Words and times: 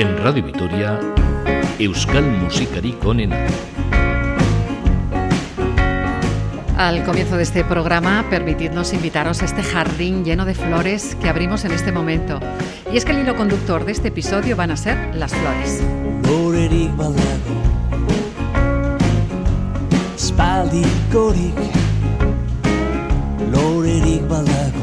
En 0.00 0.16
Radio 0.16 0.42
Vitoria, 0.42 0.98
Euskal 1.78 2.24
Musikarik 2.24 3.04
onena. 3.04 3.36
Al 6.78 7.04
comienzo 7.04 7.36
de 7.36 7.42
este 7.42 7.64
programa, 7.64 8.24
permitidnos 8.30 8.94
invitaros 8.94 9.42
a 9.42 9.44
este 9.44 9.62
jardín 9.62 10.24
lleno 10.24 10.46
de 10.46 10.54
flores 10.54 11.14
que 11.16 11.28
abrimos 11.28 11.66
en 11.66 11.72
este 11.72 11.92
momento. 11.92 12.40
Y 12.90 12.96
es 12.96 13.04
que 13.04 13.12
el 13.12 13.18
hilo 13.18 13.36
conductor 13.36 13.84
de 13.84 13.92
este 13.92 14.08
episodio 14.08 14.56
van 14.56 14.70
a 14.70 14.78
ser 14.78 15.14
las 15.14 15.34
flores. 15.34 15.82
Lorerik 23.52 24.26
badago 24.26 24.79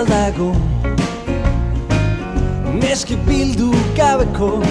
Badago 0.00 0.56
Neski 2.82 3.16
bildu 3.28 3.70
gabeko 3.96 4.62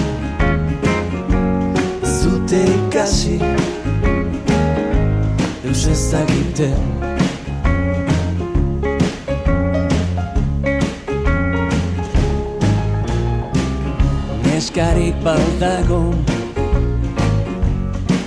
Zute 2.02 2.62
ikasi. 2.78 3.38
Eus 5.68 5.86
ez 5.86 6.02
dakiten. 6.12 6.80
Neskarik 14.46 15.14
baldago 15.24 16.02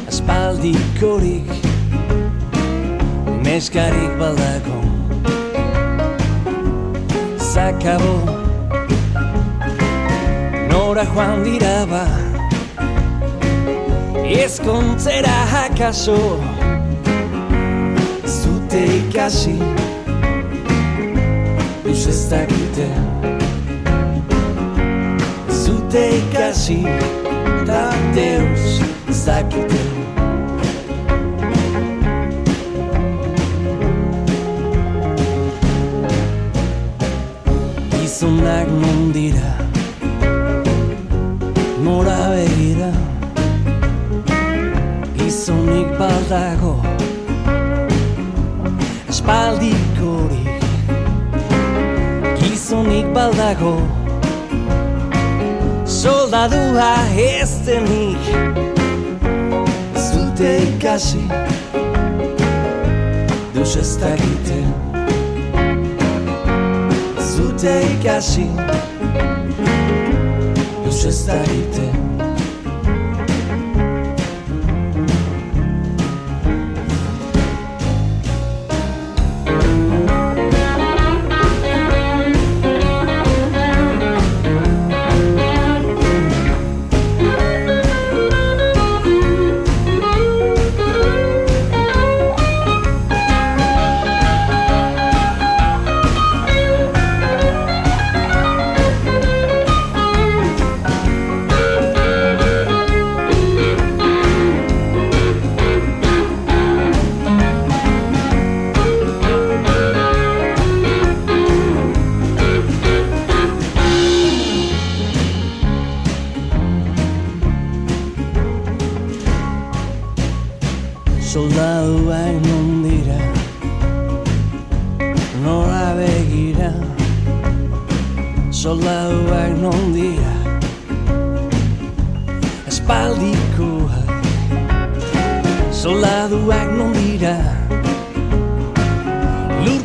Aspaldikorik. 0.08 1.52
Neskarik 3.44 4.16
baldago 4.20 4.83
Zakabo 7.54 8.16
Nora 10.70 11.06
joan 11.06 11.44
dira 11.46 11.86
ba 11.86 12.06
Ezkontzera 14.26 15.36
hakaso 15.54 16.18
Zute 18.26 18.82
ikasi 18.98 19.58
Eus 21.86 22.08
ez 22.08 22.22
dakite 22.32 22.90
Zute 25.64 26.04
ikasi 26.22 26.82
Da 27.70 27.86
Deus 28.18 28.82
ez 29.10 29.26
dakite 29.26 29.93
Gizonak 38.24 38.68
non 38.72 39.12
dira? 39.12 39.52
Nora 41.84 42.32
begira? 42.32 42.92
Gizonik 45.18 45.90
baldago 46.00 46.80
Espaldikorik 49.12 50.64
Gizonik 52.40 53.12
baldago 53.12 53.76
Soldadua 55.84 56.96
ez 57.20 57.52
denik. 57.68 58.24
Zute 60.00 60.64
ikasi. 60.72 61.28
Deus 63.52 63.76
ez 63.76 64.00
dakite 64.00 64.83
Zute 67.64 67.82
ikasi 67.96 68.48
Deus 70.84 71.06
ez 71.06 71.28
dakite 71.28 71.88
Soldaduak 71.88 72.13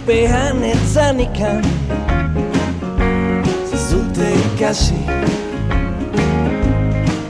Lurpean 0.08 0.62
etzanikan 0.64 1.64
Zute 3.88 4.28
ikasi 4.44 5.00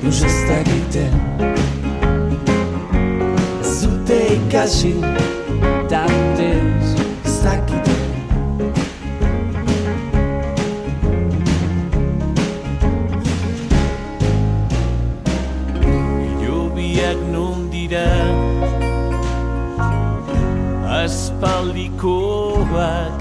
Deus 0.03 0.23
ez 0.23 0.37
dakiten 0.49 1.13
Zute 3.81 4.19
ikasi 4.37 4.95
Aspaldikoak 21.39 23.19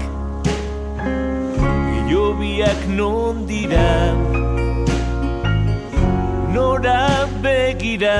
Jobiak 2.10 2.80
non 2.88 3.46
dira 3.46 4.12
Nora 6.52 7.28
begira. 7.40 8.18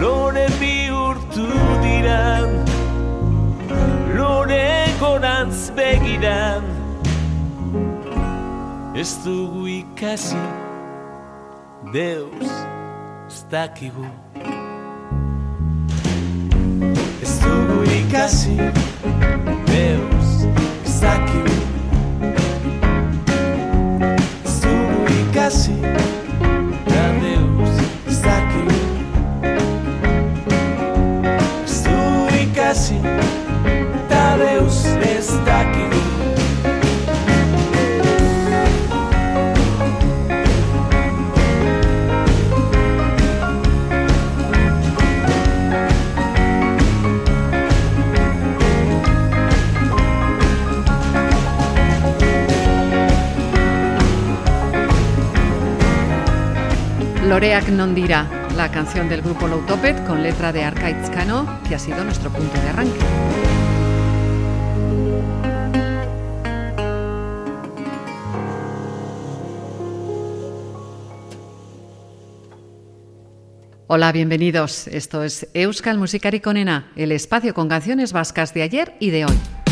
Lore 0.00 0.48
bihurtu 0.58 1.46
dira 1.84 2.42
Lore 4.16 4.90
gorantz 4.98 5.70
begira. 5.70 6.60
Ez 8.96 9.22
dugu 9.22 9.68
ikasi 9.68 10.42
Deus 11.92 12.50
ez 13.30 13.44
dakigu 13.50 14.23
ikasi 18.08 18.56
Deus 19.66 20.44
ez 20.84 21.00
dakigu 21.00 21.56
Ez 24.44 24.60
dugu 24.60 25.00
ikasi 25.22 25.72
Loreak 57.24 57.72
non 57.72 57.96
dira, 57.96 58.28
la 58.52 58.68
canción 58.68 59.08
del 59.08 59.22
grupo 59.22 59.48
Low 59.48 59.64
Topet 59.64 59.96
con 60.04 60.22
letra 60.22 60.52
de 60.52 60.62
Arcaitz 60.62 61.08
Cano, 61.08 61.48
que 61.66 61.74
ha 61.74 61.78
sido 61.78 62.04
nuestro 62.04 62.28
punto 62.28 62.52
de 62.60 62.68
arranque. 62.68 63.00
Hola, 73.86 74.12
bienvenidos. 74.12 74.86
Esto 74.88 75.22
es 75.22 75.48
Euskal 75.54 75.96
Musicari 75.96 76.40
Conena, 76.40 76.92
el 76.94 77.10
espacio 77.10 77.54
con 77.54 77.70
canciones 77.70 78.12
vascas 78.12 78.52
de 78.52 78.62
ayer 78.62 78.96
y 79.00 79.08
de 79.08 79.24
hoy. 79.24 79.63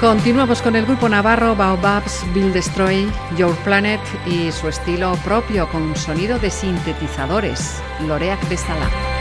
Continuamos 0.00 0.62
con 0.62 0.76
el 0.76 0.86
grupo 0.86 1.10
navarro 1.10 1.54
Baobabs 1.54 2.24
Will 2.34 2.54
Destroy 2.54 3.06
Your 3.36 3.54
Planet 3.64 4.00
y 4.26 4.50
su 4.50 4.66
estilo 4.68 5.14
propio 5.22 5.68
con 5.68 5.82
un 5.82 5.94
sonido 5.94 6.38
de 6.38 6.48
sintetizadores, 6.48 7.82
Loreak 8.06 8.48
Besala. 8.48 9.19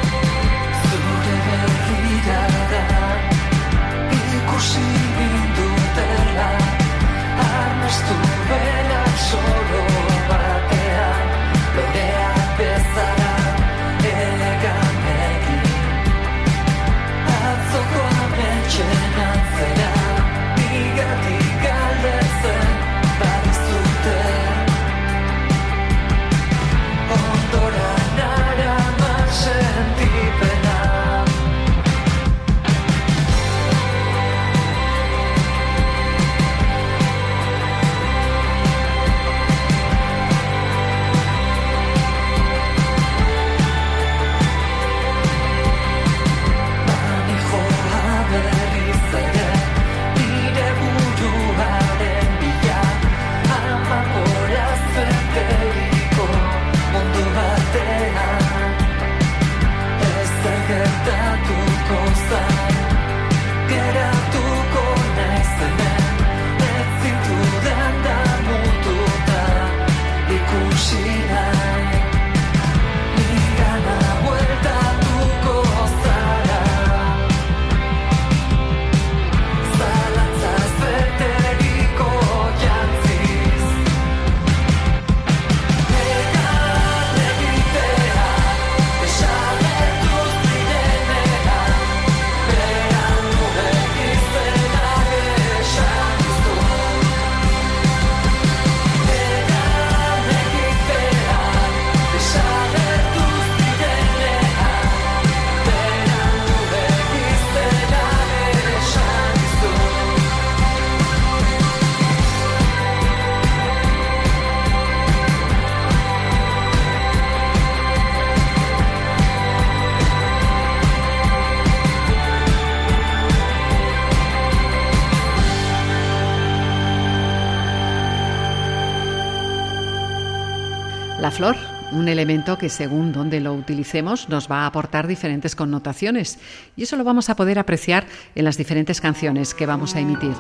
Flor, 131.39 131.55
un 131.93 132.09
elemento 132.09 132.57
que 132.57 132.67
según 132.67 133.13
donde 133.13 133.39
lo 133.39 133.53
utilicemos 133.53 134.27
nos 134.27 134.51
va 134.51 134.63
a 134.63 134.65
aportar 134.65 135.07
diferentes 135.07 135.55
connotaciones 135.55 136.37
y 136.75 136.83
eso 136.83 136.97
lo 136.97 137.05
vamos 137.05 137.29
a 137.29 137.37
poder 137.37 137.59
apreciar 137.59 138.05
en 138.35 138.43
las 138.43 138.57
diferentes 138.57 138.99
canciones 138.99 139.53
que 139.53 139.65
vamos 139.65 139.95
a 139.95 140.01
emitir. 140.01 140.33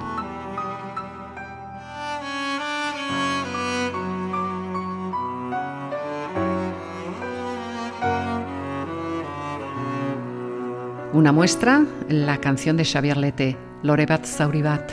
Una 11.13 11.31
muestra, 11.31 11.85
la 12.09 12.41
canción 12.41 12.75
de 12.75 12.83
Xavier 12.83 13.15
Lete, 13.15 13.55
Lorebat 13.83 14.25
Zauribat. 14.25 14.91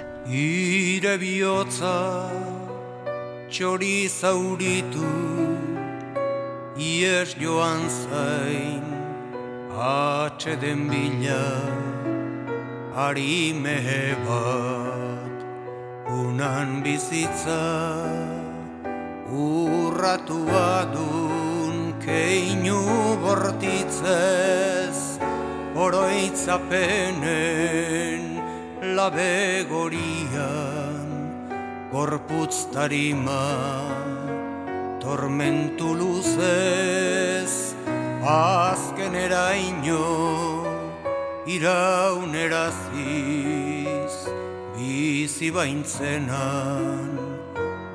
Ies 6.77 7.33
joan 7.41 7.89
zain 7.89 8.85
Atxe 9.73 10.61
den 10.61 10.93
bila 10.93 11.65
Ari 12.93 13.57
mehe 13.57 14.13
bat 14.29 15.41
Unan 16.13 16.85
bizitza 16.85 17.97
Urratu 19.33 20.45
adun 20.53 21.97
Keinu 22.05 22.85
bortitzez 23.25 25.17
Oroitzapenen 25.73 28.37
Labe 28.93 29.65
gorian 29.73 31.09
Gorputz 31.89 32.69
tarima 32.69 33.49
tormentu 35.07 35.95
luzez 35.95 37.53
azken 38.27 39.15
eraino 39.15 40.07
irauneraziz 41.57 42.75
bizi 44.75 45.49
baintzenan 45.57 47.11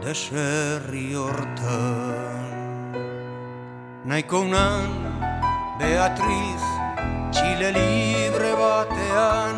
deserri 0.04 1.10
hortan. 1.22 2.48
Naiko 4.08 4.38
unan 4.48 4.90
Beatriz 5.82 6.64
Txile 7.36 7.70
libre 7.76 8.54
batean 8.62 9.58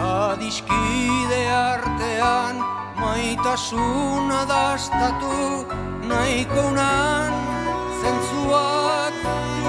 Adiskide 0.00 1.42
artean 1.60 2.56
Maitasuna 2.96 4.40
dastatu 4.48 5.36
nahiko 6.08 6.60
unan 6.70 7.32
zentzuak 8.00 9.14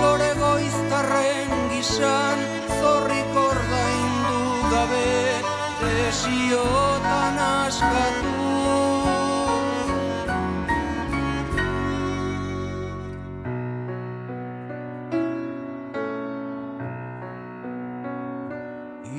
lore 0.01 0.31
goiztarren 0.41 1.51
gizan 1.71 2.39
zorrik 2.79 3.39
ordaindu 3.43 4.41
gabe 4.73 5.09
desiotan 5.81 7.39
askatu. 7.49 8.35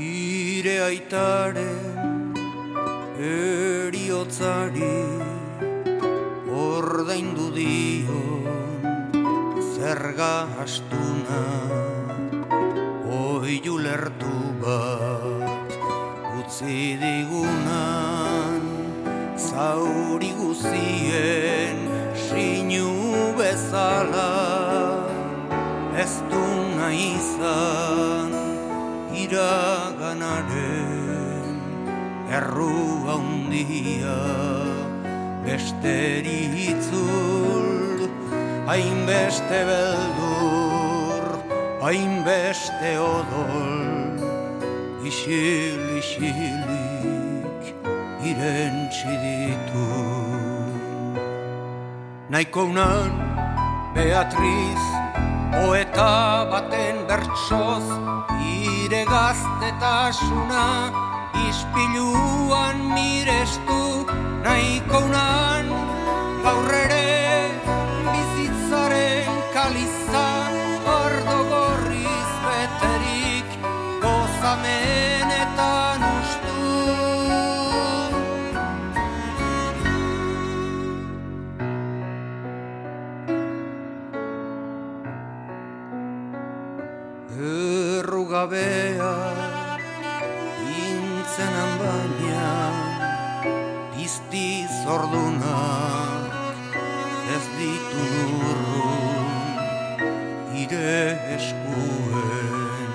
Ire 0.08 0.76
aitaren 0.86 2.34
eriotzari 3.18 5.17
dio 7.58 8.22
zerga 9.74 10.34
astuna 10.62 11.42
oi 13.20 13.54
julertu 13.64 14.34
bat 14.62 15.72
utzi 16.38 16.76
digunan 17.02 18.62
zauri 19.48 20.30
guzien 20.38 21.78
sinu 22.26 22.92
bezala. 23.40 24.30
Ez 26.04 26.14
du 26.30 26.44
izan 26.94 28.30
iraganaren 29.24 30.62
erru 32.38 32.78
handia 33.10 34.18
besteri 35.48 36.40
itzul 36.68 38.04
hainbeste 38.68 39.60
beldur 39.68 41.24
hainbeste 41.80 42.92
odol. 43.00 43.88
Isil 45.08 45.96
isilik 45.96 47.64
irentsi 48.20 49.08
ditu 49.22 49.88
Naiko 52.28 52.68
unan 52.68 53.08
Beatriz 53.96 54.84
Poeta 55.54 56.44
baten 56.52 57.08
bertsoz 57.08 57.88
Ire 58.44 59.08
gaztetasuna 59.08 60.92
Ispiluan 61.48 62.76
mirestu 62.92 63.97
Naiko 64.44 64.98
unan 65.08 65.66
Gaur 66.44 66.72
ere 66.80 67.08
Bizitzaren 68.10 69.32
kaliza 69.54 70.26
Ardo 70.98 71.38
gorriz 71.52 72.32
beterik 72.46 73.48
Gozamenetan 74.04 75.98
gabea 88.28 88.77
intzenan 88.77 88.77
eskuen. 101.36 102.90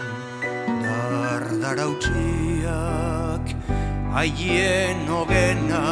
Dardarautsiak 0.83 3.45
haien 4.15 5.01
ogena 5.21 5.87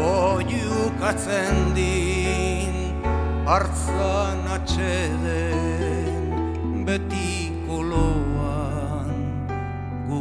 oiukatzen 0.00 1.56
din 1.78 2.74
hartzan 3.46 4.40
atxeden 4.56 6.24
beti 6.86 7.30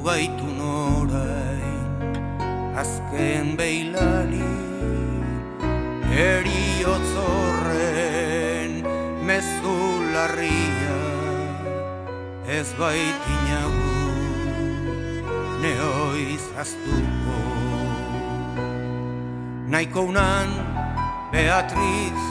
gaitu 0.09 0.47
norain 0.59 2.13
azken 2.81 3.47
beilari 3.59 4.53
eriotzorren 6.29 8.73
mezu 9.27 9.77
larria 10.13 10.68
ez 12.49 12.73
baitinagu 12.73 13.89
neoiz 15.61 16.45
aztuko. 16.57 17.37
Naiko 19.69 20.01
unan 20.09 20.49
Beatriz 21.31 22.23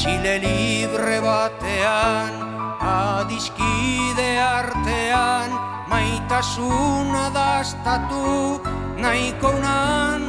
Txile 0.00 0.38
libre 0.44 1.18
batean 1.20 2.32
Adiskide 2.80 4.30
artean 4.40 5.52
maitasuna 5.92 7.28
dastatu. 7.36 8.64
Nahiko 9.04 9.52
unan 9.60 10.24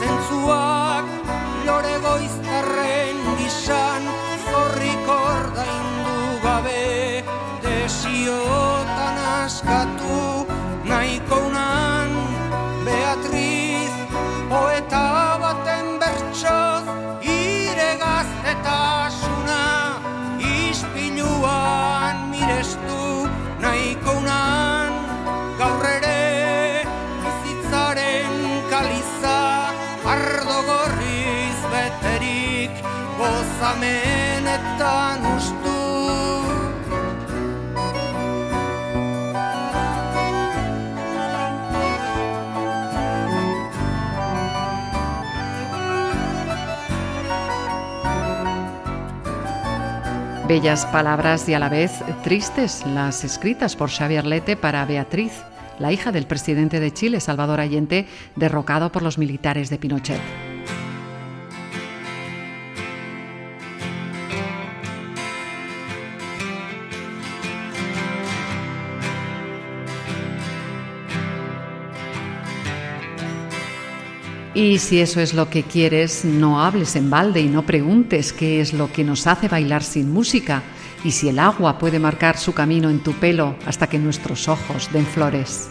zentzuak 0.00 1.06
lore 1.68 1.96
goiztarren 2.08 2.93
desiotan 8.24 9.16
askatu 9.44 10.48
nahiko 10.88 11.36
Beatriz 12.84 13.92
poeta 14.48 15.36
baten 15.42 16.00
bertsoz 16.00 16.88
ire 17.20 17.90
gaztetasuna 18.00 19.60
ispiluan 20.40 22.16
mirestu 22.32 23.28
nahiko 23.60 24.16
unan. 24.24 24.92
Gaur 25.60 25.84
ere 25.84 26.88
bizitzaren 27.20 28.32
kaliza 28.72 29.38
ardo 30.16 30.58
beterik 31.68 32.72
gozamenetan 33.20 34.13
Bellas 50.46 50.84
palabras 50.84 51.48
y 51.48 51.54
a 51.54 51.58
la 51.58 51.70
vez 51.70 51.90
tristes 52.22 52.84
las 52.86 53.24
escritas 53.24 53.76
por 53.76 53.88
Xavier 53.90 54.26
Lete 54.26 54.56
para 54.56 54.84
Beatriz, 54.84 55.32
la 55.78 55.90
hija 55.90 56.12
del 56.12 56.26
presidente 56.26 56.80
de 56.80 56.92
Chile, 56.92 57.20
Salvador 57.20 57.60
Allende, 57.60 58.06
derrocado 58.36 58.92
por 58.92 59.02
los 59.02 59.16
militares 59.16 59.70
de 59.70 59.78
Pinochet. 59.78 60.53
Y 74.54 74.78
si 74.78 75.00
eso 75.00 75.20
es 75.20 75.34
lo 75.34 75.50
que 75.50 75.64
quieres, 75.64 76.24
no 76.24 76.62
hables 76.62 76.94
en 76.94 77.10
balde 77.10 77.40
y 77.40 77.48
no 77.48 77.66
preguntes 77.66 78.32
qué 78.32 78.60
es 78.60 78.72
lo 78.72 78.90
que 78.92 79.02
nos 79.02 79.26
hace 79.26 79.48
bailar 79.48 79.82
sin 79.82 80.12
música 80.12 80.62
y 81.02 81.10
si 81.10 81.28
el 81.28 81.40
agua 81.40 81.76
puede 81.76 81.98
marcar 81.98 82.38
su 82.38 82.54
camino 82.54 82.88
en 82.88 83.00
tu 83.00 83.14
pelo 83.14 83.56
hasta 83.66 83.88
que 83.88 83.98
nuestros 83.98 84.48
ojos 84.48 84.88
den 84.92 85.06
flores. 85.06 85.68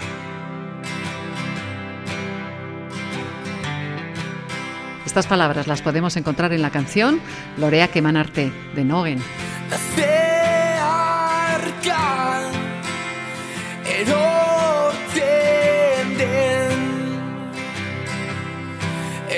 Estas 5.05 5.27
palabras 5.27 5.65
las 5.67 5.81
podemos 5.81 6.17
encontrar 6.17 6.51
en 6.51 6.61
la 6.61 6.69
canción 6.69 7.21
Lorea 7.57 7.87
Quemanarte 7.87 8.51
de 8.75 8.83
Nogen. 8.83 9.19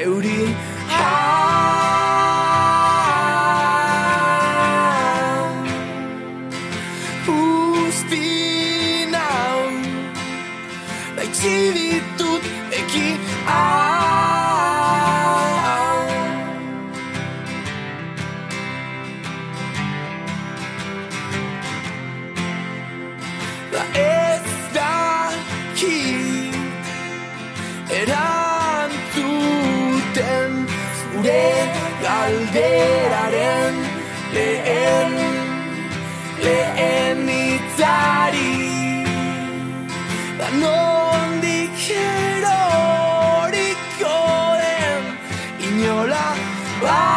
우리 0.06 0.56
하 0.88 2.35
galderaren 32.26 33.76
lehen 34.36 35.14
lehen 36.46 37.22
itzari 37.30 38.56
da 40.40 40.48
non 40.62 41.30
dikero 41.44 42.60
horiko 42.74 44.18
den 44.62 45.04
inola 45.68 46.28
baeki 46.84 47.14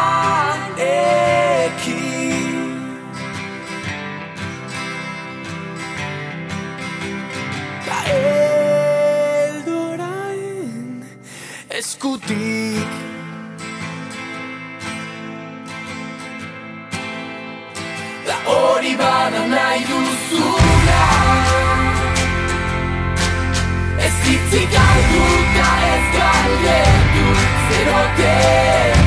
eldorain 9.48 10.16
eskutik 11.80 12.97
nahi 19.54 19.84
duzuna 19.88 21.02
Ez 24.06 24.16
hitzik 24.26 24.70
galduta 24.76 25.70
ez 25.94 26.06
galdetu 26.16 27.26
Zerotea 27.68 28.97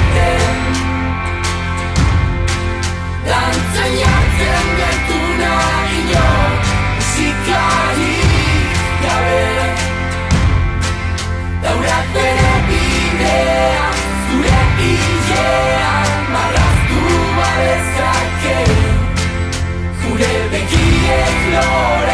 Lord. 21.54 22.11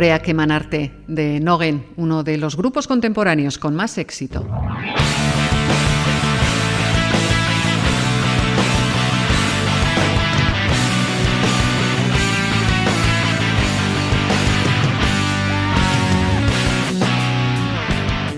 Lorea 0.00 0.22
Kemanarte 0.22 0.92
de 1.08 1.40
Nogen, 1.40 1.84
uno 1.98 2.22
de 2.22 2.38
los 2.38 2.56
grupos 2.56 2.88
contemporáneos 2.88 3.58
con 3.58 3.76
más 3.76 3.98
éxito. 3.98 4.46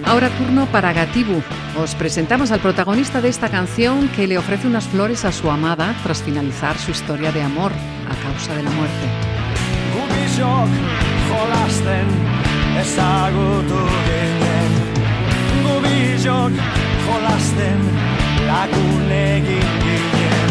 Ahora 0.05 0.31
turno 0.31 0.67
para 0.73 0.93
Gatibu. 0.93 1.41
Os 1.81 1.95
presentamos 1.95 2.51
al 2.51 2.59
protagonista 2.59 3.21
de 3.21 3.29
esta 3.29 3.51
canción 3.51 4.09
que 4.09 4.27
le 4.27 4.37
ofrece 4.37 4.67
unas 4.67 4.89
flores 4.89 5.25
a 5.25 5.31
su 5.31 5.49
amada 5.49 5.95
tras 6.03 6.25
finalizar 6.25 6.77
su 6.77 6.91
historia 6.91 7.31
de 7.31 7.41
amor 7.41 7.71
a 8.11 8.17
causa 8.21 8.53
de 8.57 8.65
la 8.65 8.71
muerte. 8.71 11.12
jolasten 11.33 12.09
ezagutu 12.81 13.83
ginen. 14.07 14.73
Gubizok 15.65 16.53
jolasten 17.07 17.81
lagun 18.47 19.11
egin 19.11 19.73
ginen. 19.85 20.51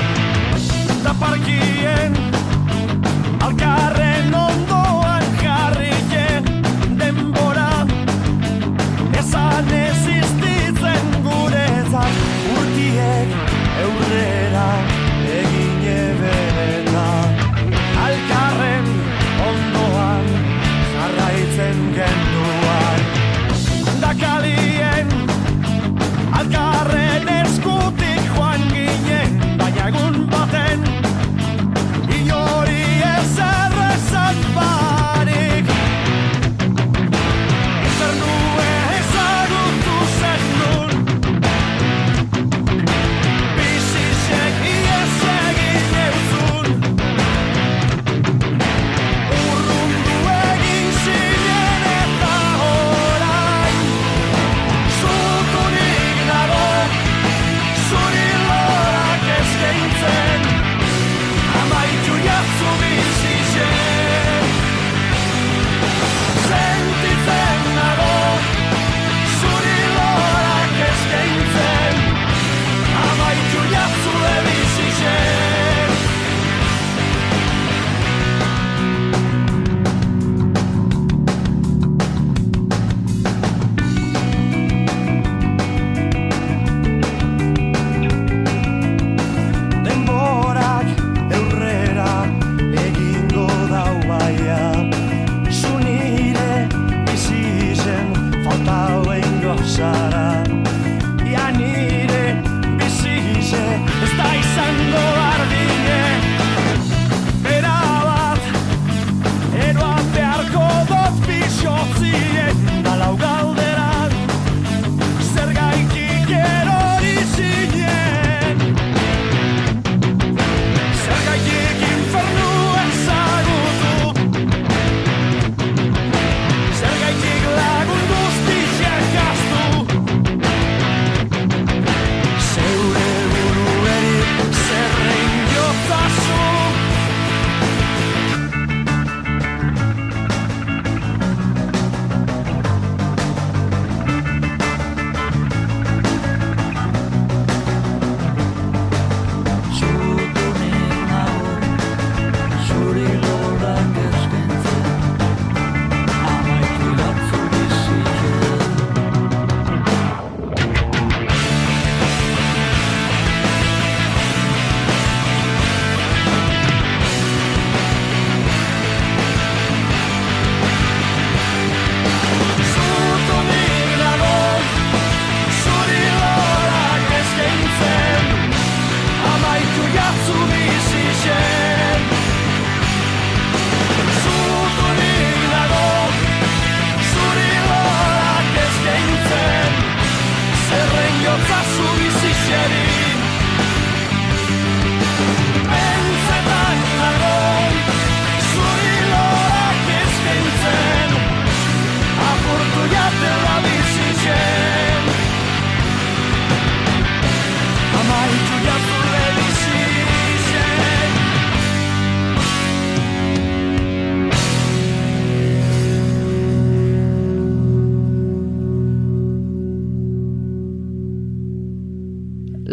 Da 1.04 1.13
parkien 1.20 2.13
alkarren 3.39 4.01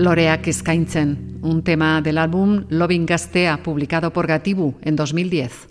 Loreak 0.09 0.49
eskaintzen, 0.49 1.38
un 1.42 1.62
tema 1.62 2.01
del 2.01 2.16
álbum 2.16 2.64
Loving 2.71 3.05
Gaztea, 3.05 3.62
publicado 3.62 4.11
por 4.11 4.27
Gatibu 4.27 4.75
en 4.81 4.97
2010. 4.97 5.68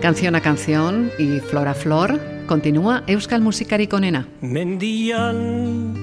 Canción 0.00 0.36
a 0.36 0.40
canción 0.40 1.10
y 1.18 1.40
flor 1.40 1.66
a 1.66 1.74
flor, 1.74 2.20
continúa 2.46 3.02
Euskal 3.08 3.40
Musikarik 3.40 3.92
onena. 3.92 4.28
Mendian, 4.40 5.94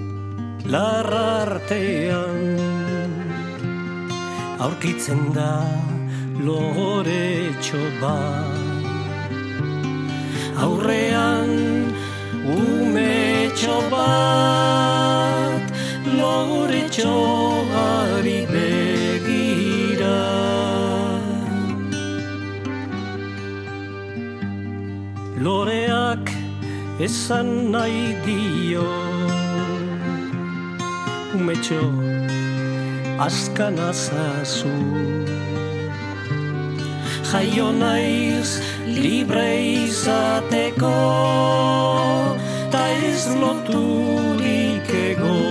larrartean, 0.65 2.70
aurkitzen 4.65 5.21
da 5.35 5.53
lore 6.45 7.27
txoba 7.65 8.17
aurrean 10.65 11.51
ume 12.55 13.15
txoba 13.57 14.09
lore 16.19 16.81
txogari 16.93 18.39
begira. 18.53 20.19
Loreak 25.43 26.25
esan 27.07 27.49
nahi 27.73 28.05
dio 28.25 28.87
ume 31.37 31.55
txoba 31.65 32.10
askan 33.25 33.77
azazu. 33.89 34.73
Jaio 37.31 37.69
naiz 37.71 38.49
libre 38.87 39.51
izateko 39.85 40.97
Ta 42.71 42.83
ez 43.11 43.23
loturik 43.41 44.89
egon. 45.05 45.50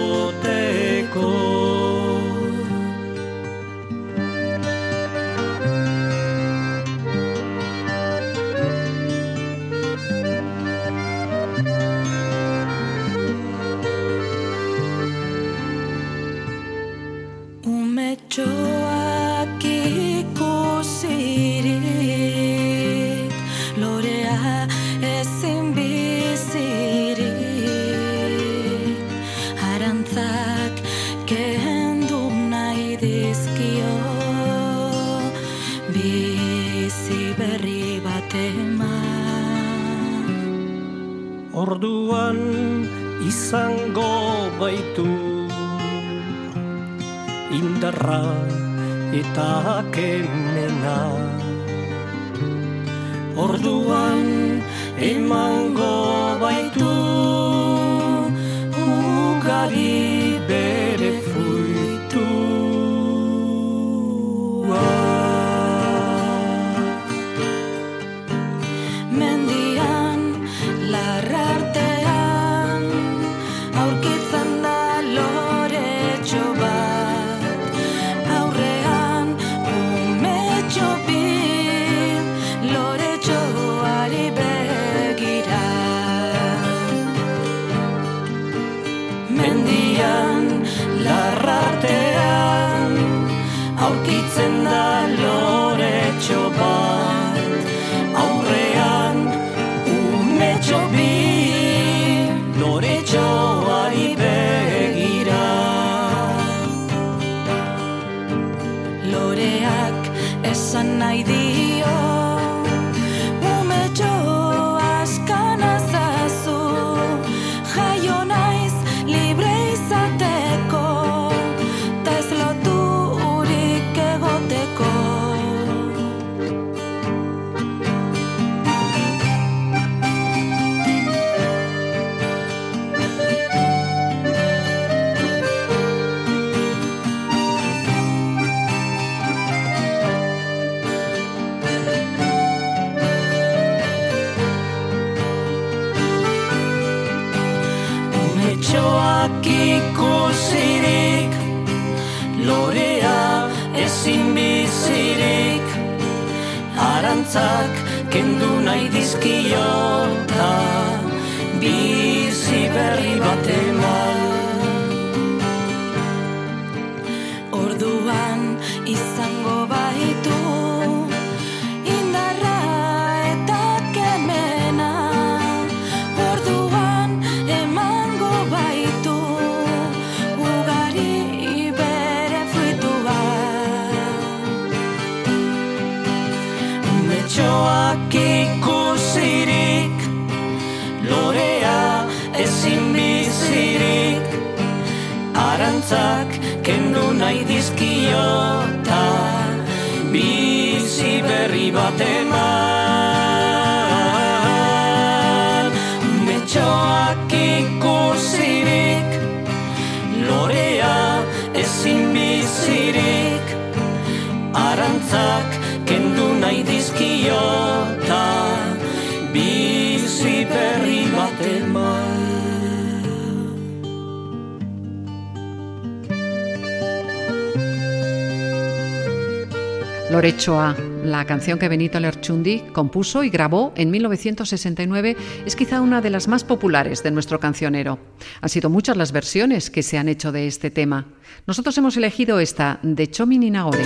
Lorechoa, 230.11 230.75
la 231.05 231.25
canción 231.25 231.61
que 231.61 231.69
Benito 231.69 232.01
Lerchundi 232.01 232.65
compuso 232.73 233.23
y 233.23 233.31
grabó 233.31 233.73
en 233.77 233.93
1969, 233.93 235.17
es 235.47 235.55
quizá 235.55 235.81
una 235.81 236.01
de 236.01 236.11
las 236.11 236.27
más 236.27 236.43
populares 236.43 237.05
de 237.05 237.13
nuestro 237.13 237.39
cancionero. 237.39 238.01
Han 238.41 238.49
sido 238.49 238.71
muchas 238.71 238.97
las 238.97 239.13
versiones 239.13 239.71
que 239.71 239.85
se 239.85 239.99
han 239.99 240.09
hecho 240.09 240.33
de 240.33 240.49
este 240.49 240.73
tema. 240.73 241.07
Nosotros 241.47 241.79
hemos 241.79 241.97
elegido 241.97 242.41
esta 242.41 242.81
de 242.83 243.09
Chomi 243.09 243.39
Ninagore. 243.39 243.85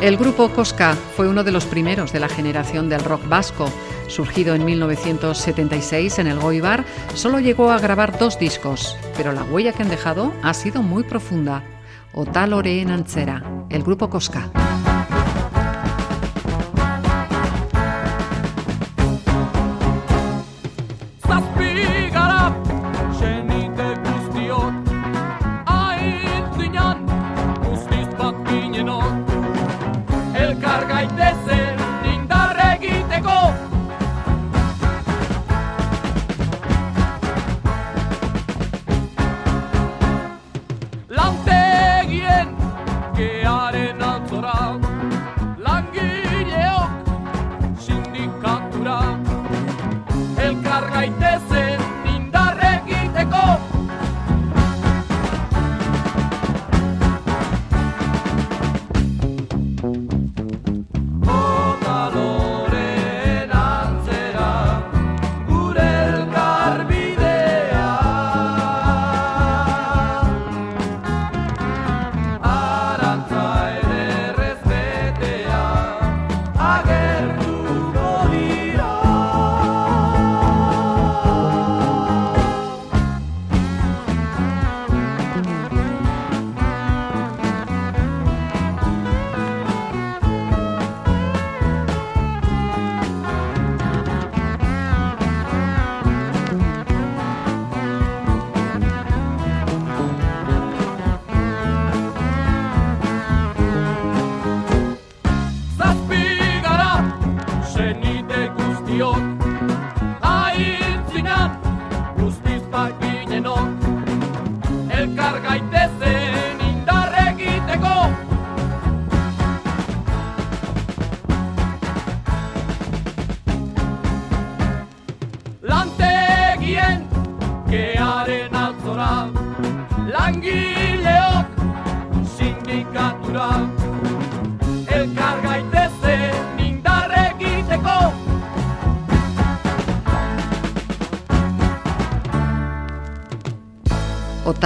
El 0.00 0.16
grupo 0.16 0.50
Cosca 0.50 0.94
fue 1.16 1.26
uno 1.26 1.42
de 1.42 1.50
los 1.50 1.64
primeros 1.64 2.12
de 2.12 2.20
la 2.20 2.28
generación 2.28 2.88
del 2.88 3.02
rock 3.02 3.28
vasco. 3.28 3.72
Surgido 4.08 4.54
en 4.54 4.64
1976 4.64 6.18
en 6.18 6.26
el 6.26 6.38
Goibar, 6.38 6.84
solo 7.14 7.40
llegó 7.40 7.70
a 7.70 7.78
grabar 7.78 8.18
dos 8.18 8.38
discos, 8.38 8.96
pero 9.16 9.32
la 9.32 9.42
huella 9.44 9.72
que 9.72 9.82
han 9.82 9.88
dejado 9.88 10.32
ha 10.42 10.54
sido 10.54 10.82
muy 10.82 11.02
profunda. 11.02 11.62
Otalore 12.12 12.80
en 12.80 12.90
Antzera, 12.90 13.42
el 13.68 13.82
grupo 13.82 14.08
Cosca. 14.08 14.65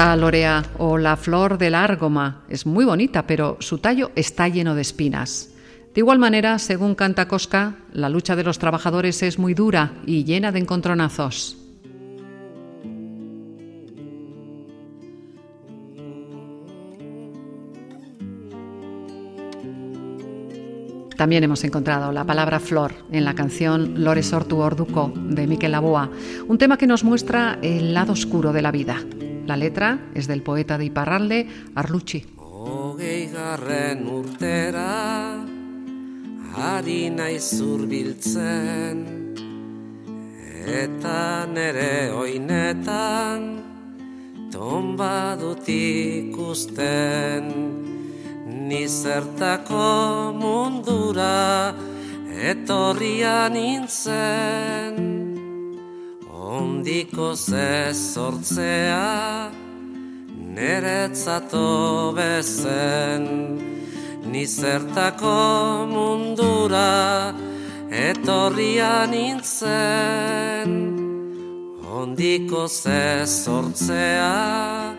Ota 0.00 0.16
Lorea 0.16 0.62
o 0.78 0.96
la 0.96 1.14
flor 1.14 1.58
del 1.58 1.74
argoma 1.74 2.40
es 2.48 2.64
muy 2.64 2.86
bonita, 2.86 3.26
pero 3.26 3.58
su 3.60 3.76
tallo 3.76 4.12
está 4.14 4.48
lleno 4.48 4.74
de 4.74 4.80
espinas. 4.80 5.50
De 5.94 6.00
igual 6.00 6.18
manera, 6.18 6.58
según 6.58 6.94
canta 6.94 7.28
Cosca, 7.28 7.74
la 7.92 8.08
lucha 8.08 8.34
de 8.34 8.42
los 8.42 8.58
trabajadores 8.58 9.22
es 9.22 9.38
muy 9.38 9.52
dura 9.52 9.92
y 10.06 10.24
llena 10.24 10.52
de 10.52 10.60
encontronazos. 10.60 11.58
También 21.18 21.44
hemos 21.44 21.62
encontrado 21.62 22.10
la 22.10 22.24
palabra 22.24 22.58
flor 22.58 22.94
en 23.12 23.26
la 23.26 23.34
canción 23.34 24.02
Lore 24.02 24.22
sortu 24.22 24.60
orduko 24.60 25.12
de 25.14 25.46
Miquel 25.46 25.72
Laboa, 25.72 26.08
un 26.48 26.56
tema 26.56 26.78
que 26.78 26.86
nos 26.86 27.04
muestra 27.04 27.58
el 27.60 27.92
lado 27.92 28.14
oscuro 28.14 28.54
de 28.54 28.62
la 28.62 28.72
vida. 28.72 28.96
La 29.46 29.56
letra 29.56 30.10
es 30.14 30.26
del 30.26 30.42
poeta 30.42 30.78
de 30.78 30.84
Iparralde, 30.86 31.48
Arlucci. 31.74 32.24
Hogei 32.38 33.30
garren 33.32 34.04
urtera 34.06 35.40
Ari 36.60 37.08
naiz 37.14 37.56
zurbiltzen 37.56 39.00
Eta 40.82 41.46
nere 41.48 42.10
oinetan 42.12 43.46
Tomba 44.52 45.36
dut 45.40 45.70
ikusten 45.72 47.48
Ni 48.68 48.84
zertako 48.88 50.34
mundura 50.36 51.72
Etorria 52.50 53.48
nintzen 53.48 55.19
Ondiko 56.50 57.34
ze 57.36 57.94
sortzea 57.94 59.50
Neretzato 60.54 62.12
bezen 62.16 63.24
Ni 64.26 64.46
zertako 64.46 65.86
mundura 65.86 67.32
Etorria 67.90 69.06
nintzen. 69.06 70.70
Ondiko 71.86 72.66
ze 72.68 73.26
sortzea 73.26 74.94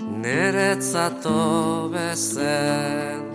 Neretzato 0.00 1.90
bezen 1.92 3.25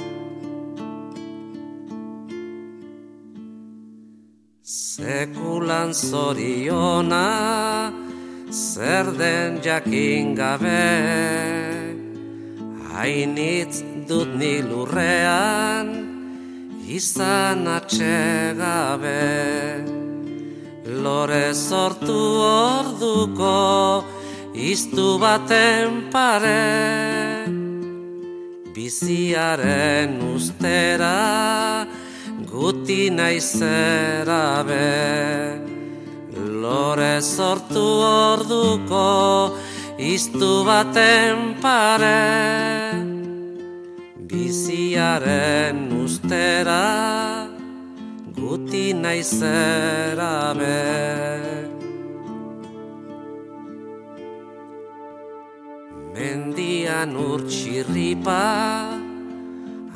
Sekulan 4.72 5.92
zoriona 5.92 7.28
zer 8.48 9.06
den 9.20 9.60
jakin 9.60 10.32
gabe? 10.32 10.88
Hainitz 12.88 13.84
dut 14.08 14.32
ni 14.40 14.64
lurrean 14.64 15.88
izan 16.88 17.68
atxegabe 17.68 19.28
Lore 21.04 21.52
sortu 21.52 22.22
orduko 22.48 24.06
iztu 24.56 25.20
baten 25.20 26.08
pare. 26.16 27.44
Biziaren 28.72 30.16
ustera 30.32 31.20
guti 32.52 33.10
naizera 33.10 34.64
be 34.68 34.88
Lore 36.62 37.22
sortu 37.22 37.86
orduko 38.08 39.56
iztu 39.98 40.64
baten 40.68 41.56
pare. 41.62 42.92
Biziaren 44.30 45.80
ustera 46.04 46.84
guti 48.36 48.94
naizera 48.94 50.54
be 50.60 50.80
Mendian 56.14 57.16
urtsirripa 57.16 59.01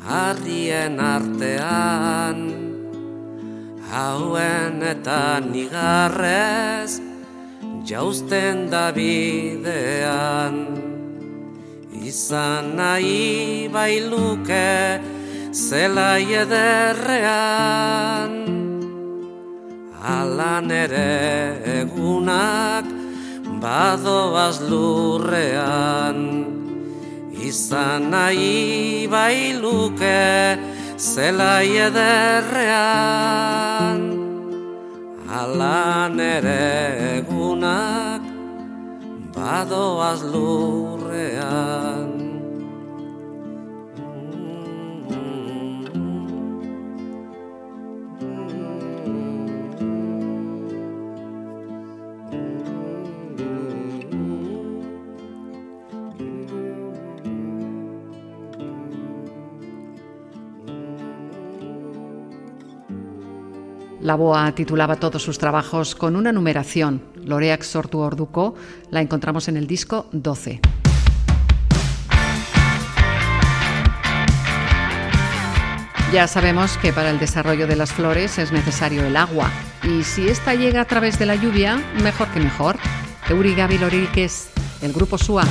Harrien 0.06 1.00
artean 1.02 2.38
Hauen 3.90 4.78
eta 4.86 5.42
nigarrez 5.42 7.02
Jauzten 7.86 8.70
da 8.70 8.94
bidean. 8.94 10.54
Izan 11.90 12.76
nahi 12.78 13.66
bailuke 13.66 15.02
Zelai 15.50 16.26
ederrean. 16.42 18.34
Alan 20.06 20.70
ere 20.70 21.58
egunak 21.82 22.86
badoaz 23.58 24.62
lurrean 24.70 26.55
Izan 27.46 28.10
nahi 28.10 29.06
bailuke 29.06 30.58
zelai 30.98 31.70
ederrean. 31.88 33.30
Alan 35.40 36.18
ere 36.26 36.66
egunak 37.18 38.22
badoaz 39.36 40.22
lurrean 40.32 41.85
La 64.06 64.14
Boa 64.14 64.52
titulaba 64.54 64.94
todos 64.94 65.20
sus 65.20 65.36
trabajos 65.36 65.96
con 65.96 66.14
una 66.14 66.30
numeración. 66.30 67.02
Loreak 67.24 67.64
sortu 67.64 67.98
orduko 67.98 68.54
la 68.92 69.00
encontramos 69.00 69.48
en 69.48 69.56
el 69.56 69.66
disco 69.66 70.06
12. 70.12 70.60
Ya 76.12 76.28
sabemos 76.28 76.78
que 76.78 76.92
para 76.92 77.10
el 77.10 77.18
desarrollo 77.18 77.66
de 77.66 77.74
las 77.74 77.92
flores 77.92 78.38
es 78.38 78.52
necesario 78.52 79.04
el 79.04 79.16
agua 79.16 79.50
y 79.82 80.04
si 80.04 80.28
esta 80.28 80.54
llega 80.54 80.82
a 80.82 80.84
través 80.84 81.18
de 81.18 81.26
la 81.26 81.34
lluvia, 81.34 81.82
mejor 82.00 82.28
que 82.28 82.38
mejor. 82.38 82.76
Euri 83.28 83.56
Gabi 83.56 83.76
Lorikes, 83.76 84.50
el 84.82 84.92
grupo 84.92 85.18
SUA. 85.18 85.42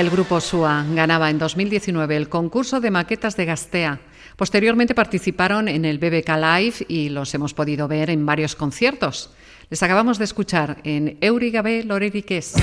El 0.00 0.08
grupo 0.08 0.40
SUA 0.40 0.86
ganaba 0.94 1.28
en 1.28 1.38
2019 1.38 2.16
el 2.16 2.30
concurso 2.30 2.80
de 2.80 2.90
maquetas 2.90 3.36
de 3.36 3.44
Gastea. 3.44 4.00
Posteriormente 4.34 4.94
participaron 4.94 5.68
en 5.68 5.84
el 5.84 5.98
BBK 5.98 6.26
Live 6.40 6.86
y 6.88 7.10
los 7.10 7.34
hemos 7.34 7.52
podido 7.52 7.86
ver 7.86 8.08
en 8.08 8.24
varios 8.24 8.56
conciertos. 8.56 9.28
Les 9.68 9.82
acabamos 9.82 10.16
de 10.16 10.24
escuchar 10.24 10.78
en 10.84 11.18
Eurigabe 11.20 11.84
Loreriques. 11.84 12.54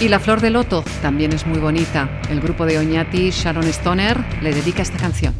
Y 0.00 0.08
La 0.08 0.18
Flor 0.18 0.40
de 0.40 0.48
Loto 0.48 0.82
también 1.02 1.34
es 1.34 1.46
muy 1.46 1.58
bonita. 1.58 2.22
El 2.30 2.40
grupo 2.40 2.64
de 2.64 2.78
Oñati, 2.78 3.32
Sharon 3.32 3.64
Stoner, 3.64 4.16
le 4.40 4.54
dedica 4.54 4.80
esta 4.80 4.96
canción. 4.96 5.34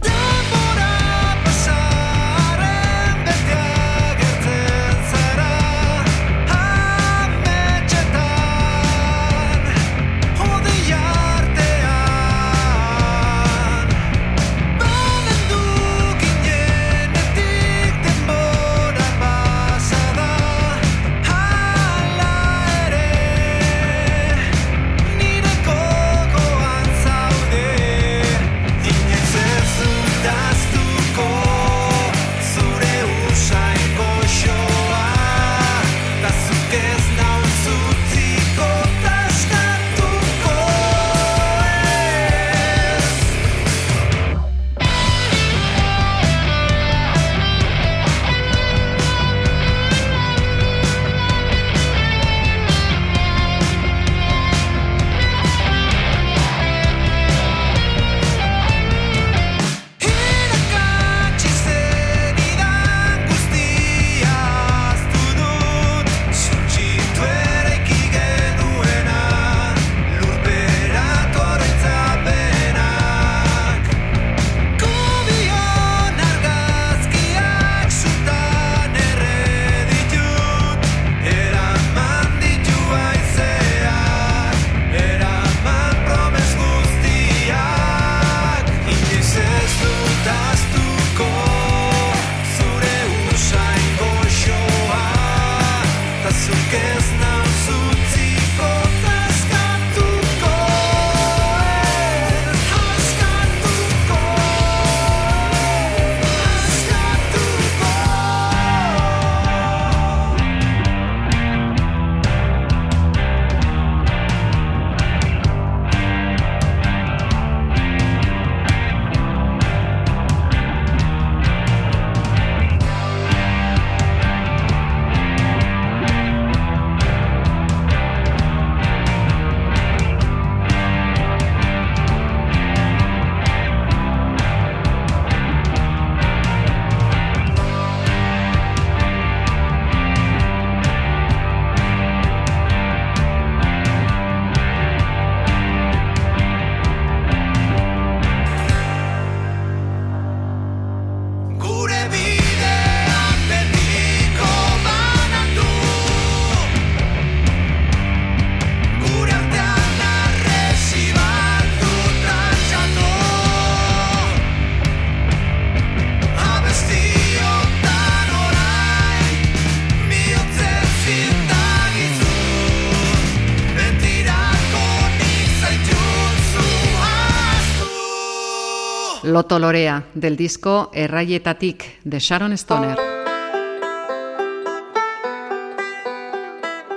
Loto 179.31 179.61
Lorea, 179.61 180.07
del 180.15 180.37
disco 180.37 180.91
Erraietatik, 180.93 182.03
de 182.03 182.19
Sharon 182.19 182.53
Stoner. 182.53 182.99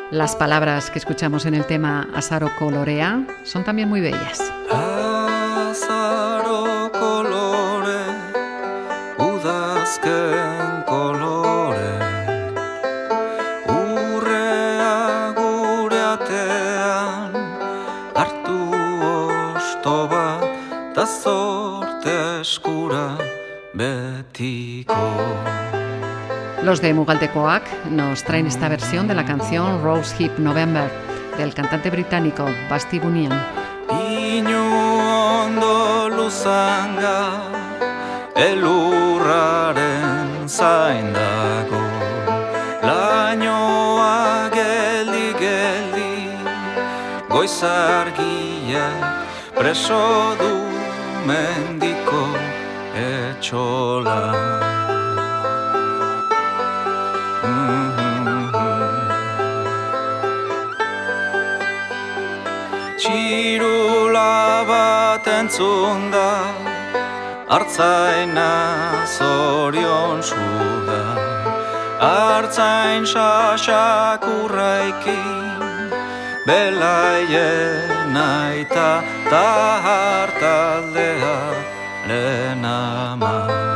Las 0.09 0.35
palabras 0.35 0.89
que 0.89 0.97
escuchamos 0.97 1.45
en 1.45 1.53
el 1.53 1.65
tema 1.65 2.09
Asaro 2.15 2.49
Colorea 2.57 3.27
son 3.43 3.63
también 3.63 3.87
muy 3.87 4.01
bellas. 4.01 4.41
Betiko 24.33 24.95
Los 26.63 26.81
de 26.81 26.93
Mugaltecoac 26.93 27.63
nos 27.91 28.23
traen 28.23 28.47
esta 28.47 28.67
versión 28.67 29.07
de 29.07 29.13
la 29.13 29.25
canción 29.25 29.83
Rose 29.83 30.15
Hip 30.17 30.39
November 30.39 30.89
del 31.37 31.53
cantante 31.53 31.89
británico 31.89 32.45
Basti 32.69 32.99
Bunyan. 32.99 33.31
Inu 34.09 34.63
ondo 35.45 36.09
luzanga 36.09 37.43
Elurraren 38.35 39.77
zain 40.49 41.13
dago 41.13 41.83
Lainoa 42.81 44.49
geldi 44.53 45.33
geldi 45.39 46.29
Goizargia 47.29 48.87
preso 49.55 50.35
du 50.39 50.53
mendiko 51.27 52.42
etxola 53.43 54.19
Txirula 63.01 64.63
bat 64.69 65.25
entzun 65.27 66.01
da 66.15 66.31
Artzaina 67.57 68.53
zorion 69.17 70.19
da 70.87 71.03
Artzain 71.99 73.03
sasakurraikin 73.13 75.59
Belaien 76.47 78.15
aita 78.15 78.91
ta 79.29 79.47
hartaldea 79.85 81.62
lehen 82.07 82.63
ama 82.63 83.72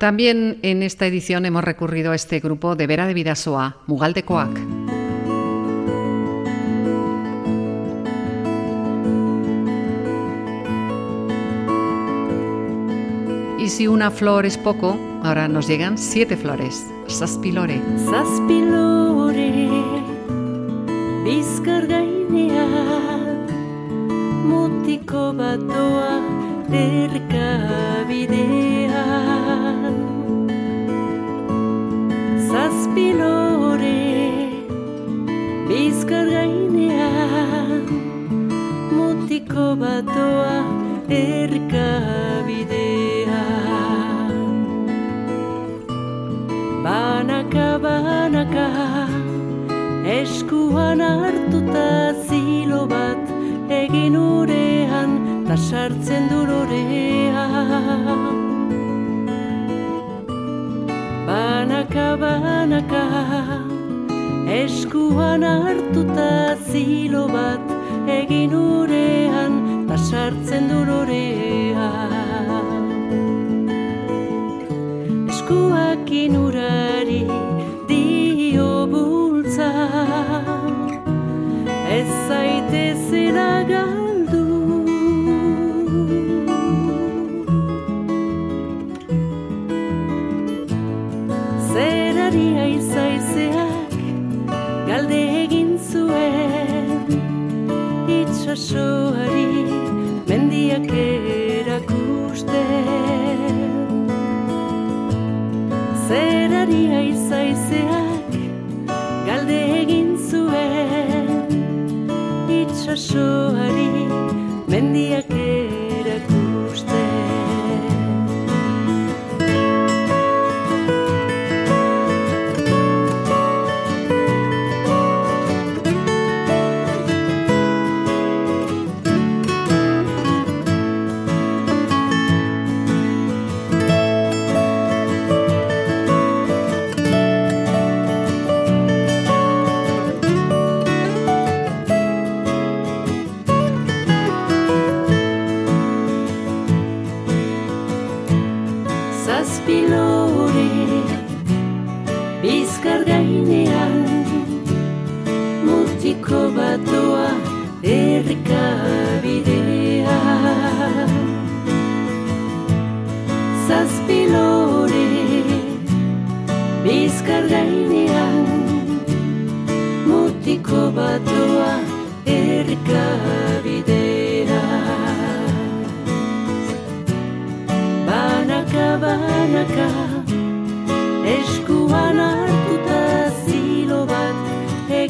También 0.00 0.58
en 0.62 0.82
esta 0.82 1.06
edición 1.06 1.44
hemos 1.44 1.62
recurrido 1.62 2.12
a 2.12 2.14
este 2.14 2.40
grupo 2.40 2.74
de 2.74 2.86
Vera 2.86 3.06
de 3.06 3.12
Vidasoa, 3.12 3.76
Mugaldekoak. 3.86 4.58
Y 13.58 13.68
si 13.68 13.88
una 13.88 14.10
flor 14.10 14.46
es 14.46 14.56
poco, 14.56 14.98
ahora 15.22 15.48
nos 15.48 15.68
llegan 15.68 15.98
siete 15.98 16.34
flores. 16.38 16.86
Saspilore. 17.06 17.78
Zazpilore 18.06 19.50
bizkar 21.24 21.86
mutiko 24.48 25.34
bat 25.34 25.60
doa 25.60 26.40
doa 40.16 40.58
erkabidean 41.08 42.20
Banaka, 46.84 47.68
banaka, 47.78 48.68
eskuan 50.18 51.00
hartuta 51.00 52.14
zilo 52.26 52.86
bat 52.88 53.24
egin 53.68 54.16
urean, 54.16 55.10
ta 55.46 55.56
sartzen 55.56 56.28
du 56.30 56.40
lorean. 56.50 58.16
Banaka, 61.28 62.08
banaka, 62.24 63.04
eskuan 64.62 65.42
hartuta 65.44 66.56
zilo 66.70 67.24
bat 67.28 67.64
egin 68.18 68.52
sartzen 70.60 70.68
du 70.68 71.09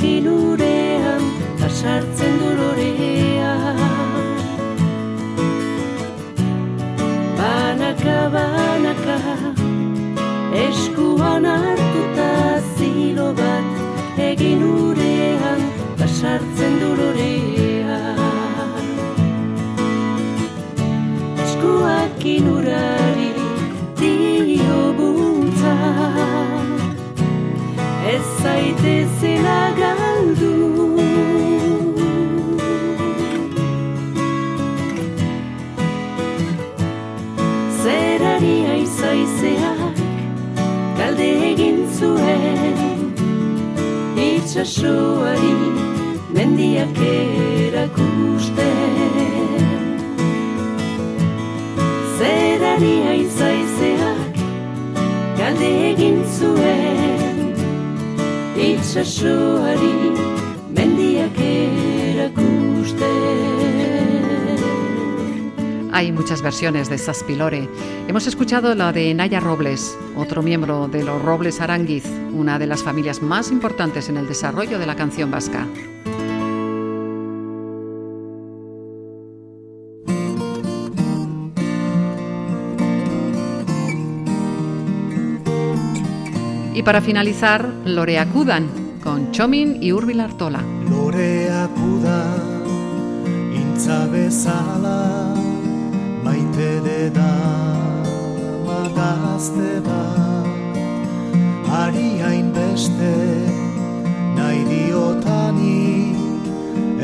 egin 0.00 0.26
urean 0.26 1.22
ta 1.58 1.68
sartzen 1.68 2.34
du 2.40 2.50
lorea. 2.58 3.52
Banaka 7.38 8.18
banaka 8.34 9.18
eskuan 10.64 11.44
hartuta 11.44 12.30
zilo 12.76 13.28
bat 13.40 14.20
egin 14.28 14.62
itxasoari 44.60 45.56
mendiak 46.36 46.98
erakusten 47.00 48.52
zerari 52.18 52.96
aizaizeak 53.12 54.36
galde 55.38 55.70
egin 55.90 56.20
zuen? 56.36 57.38
Itxasoari 58.68 59.96
mendiak 60.76 61.38
erakusten 61.48 62.90
Hay 65.92 66.12
muchas 66.12 66.42
versiones 66.42 66.88
de 66.88 66.98
Saspilore. 66.98 67.68
Hemos 68.06 68.26
escuchado 68.26 68.74
la 68.74 68.92
de 68.92 69.12
Naya 69.12 69.40
Robles, 69.40 69.98
otro 70.16 70.42
miembro 70.42 70.88
de 70.88 71.02
los 71.02 71.20
Robles 71.20 71.60
Aranguiz, 71.60 72.04
una 72.32 72.58
de 72.58 72.66
las 72.66 72.82
familias 72.82 73.22
más 73.22 73.50
importantes 73.50 74.08
en 74.08 74.16
el 74.16 74.28
desarrollo 74.28 74.78
de 74.78 74.86
la 74.86 74.94
canción 74.94 75.30
vasca. 75.30 75.66
Y 86.72 86.82
para 86.82 87.00
finalizar, 87.00 87.68
Lorea 87.84 88.26
Kudan 88.26 88.68
con 89.02 89.32
Chomin 89.32 89.82
y 89.82 89.92
Urbil 89.92 90.20
Artola. 90.20 90.62
Intza 93.52 94.06
bezala 94.06 95.29
maite 96.30 96.72
deda 96.86 97.32
magazte 98.66 99.70
bat 99.86 100.46
ari 101.78 102.10
hainbeste 102.24 103.14
nahi 104.36 104.60
diotani 104.70 105.80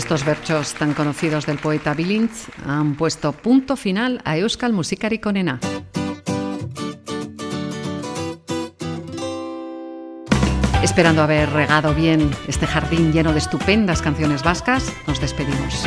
Estos 0.00 0.24
versos 0.24 0.72
tan 0.72 0.94
conocidos 0.94 1.44
del 1.44 1.58
poeta 1.58 1.92
Bilintz 1.92 2.48
han 2.66 2.94
puesto 2.94 3.32
punto 3.32 3.76
final 3.76 4.22
a 4.24 4.38
Euskal 4.38 4.72
Musikari 4.72 5.18
Konena. 5.18 5.60
Esperando 10.82 11.22
haber 11.22 11.50
regado 11.50 11.94
bien 11.94 12.30
este 12.48 12.66
jardín 12.66 13.12
lleno 13.12 13.34
de 13.34 13.40
estupendas 13.40 14.00
canciones 14.00 14.42
vascas, 14.42 14.90
nos 15.06 15.20
despedimos. 15.20 15.84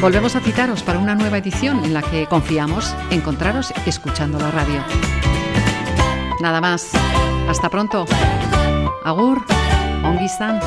Volvemos 0.00 0.34
a 0.34 0.40
citaros 0.40 0.82
para 0.82 0.98
una 0.98 1.14
nueva 1.14 1.38
edición 1.38 1.84
en 1.84 1.94
la 1.94 2.02
que 2.02 2.26
confiamos 2.26 2.92
encontraros 3.12 3.72
escuchando 3.86 4.40
la 4.40 4.50
radio. 4.50 4.84
Nada 6.40 6.60
más. 6.60 6.90
Hasta 7.48 7.70
pronto. 7.70 8.06
Agur. 9.04 9.44
Ongi 10.04 10.24
izan. 10.24 10.60